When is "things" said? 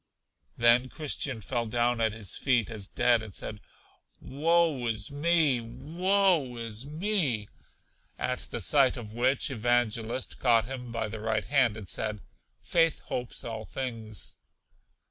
13.63-14.37